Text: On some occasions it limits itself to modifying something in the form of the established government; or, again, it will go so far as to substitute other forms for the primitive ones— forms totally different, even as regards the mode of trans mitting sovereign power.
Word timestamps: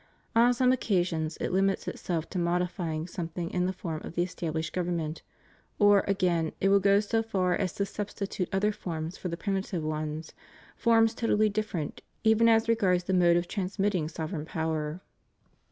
On 0.35 0.51
some 0.51 0.71
occasions 0.71 1.37
it 1.37 1.51
limits 1.51 1.87
itself 1.87 2.27
to 2.31 2.39
modifying 2.39 3.05
something 3.05 3.51
in 3.51 3.67
the 3.67 3.71
form 3.71 4.01
of 4.03 4.15
the 4.15 4.23
established 4.23 4.73
government; 4.73 5.21
or, 5.77 6.03
again, 6.07 6.53
it 6.59 6.69
will 6.69 6.79
go 6.79 6.99
so 7.01 7.21
far 7.21 7.53
as 7.55 7.73
to 7.73 7.85
substitute 7.85 8.49
other 8.51 8.71
forms 8.71 9.15
for 9.15 9.27
the 9.27 9.37
primitive 9.37 9.83
ones— 9.83 10.33
forms 10.83 11.13
totally 11.13 11.49
different, 11.49 12.01
even 12.23 12.49
as 12.49 12.67
regards 12.67 13.03
the 13.03 13.13
mode 13.13 13.37
of 13.37 13.47
trans 13.47 13.77
mitting 13.77 14.09
sovereign 14.09 14.47
power. 14.47 15.01